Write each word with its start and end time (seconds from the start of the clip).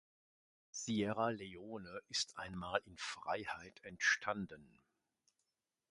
Sierra 0.71 1.29
Leone 1.29 2.01
ist 2.09 2.35
einmal 2.35 2.81
in 2.87 2.97
Freiheit 2.97 3.83
entstanden. 3.83 4.81